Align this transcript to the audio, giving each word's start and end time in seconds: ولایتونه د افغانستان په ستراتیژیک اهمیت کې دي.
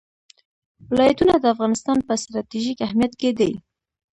ولایتونه 0.91 1.33
د 1.39 1.45
افغانستان 1.53 1.97
په 2.07 2.13
ستراتیژیک 2.21 2.77
اهمیت 2.87 3.13
کې 3.21 3.29
دي. 3.39 3.51